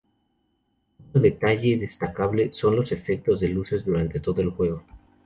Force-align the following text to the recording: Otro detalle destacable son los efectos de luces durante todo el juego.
Otro 1.09 1.21
detalle 1.21 1.77
destacable 1.77 2.51
son 2.55 2.75
los 2.75 2.91
efectos 2.91 3.39
de 3.39 3.49
luces 3.49 3.85
durante 3.85 4.19
todo 4.19 4.41
el 4.41 4.49
juego. 4.49 4.83